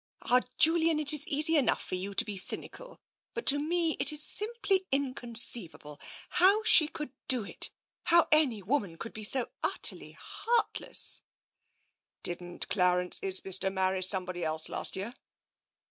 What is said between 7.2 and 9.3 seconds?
do it. How any woman could be